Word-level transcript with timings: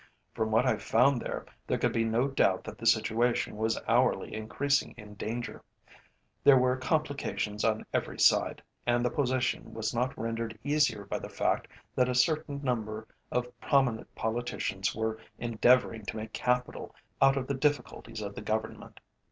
From 0.33 0.49
what 0.49 0.65
I 0.65 0.77
found 0.77 1.21
there, 1.21 1.45
there 1.67 1.77
could 1.77 1.93
be 1.93 2.03
no 2.03 2.27
doubt 2.27 2.63
that 2.63 2.79
the 2.79 2.87
situation 2.87 3.55
was 3.55 3.79
hourly 3.87 4.33
increasing 4.33 4.95
in 4.97 5.13
danger. 5.13 5.61
There 6.43 6.57
were 6.57 6.75
complications 6.75 7.63
on 7.63 7.85
every 7.93 8.17
side, 8.17 8.63
and 8.87 9.05
the 9.05 9.11
position 9.11 9.75
was 9.75 9.93
not 9.93 10.17
rendered 10.17 10.57
easier 10.63 11.05
by 11.05 11.19
the 11.19 11.29
fact 11.29 11.67
that 11.93 12.09
a 12.09 12.15
certain 12.15 12.61
number 12.63 13.07
of 13.31 13.45
prominent 13.59 14.15
politicians 14.15 14.95
were 14.95 15.19
endeavouring 15.37 16.03
to 16.07 16.17
make 16.17 16.33
capital 16.33 16.95
out 17.21 17.37
of 17.37 17.45
the 17.45 17.53
difficulties 17.53 18.21
of 18.21 18.33
the 18.33 18.41
Government. 18.41 18.99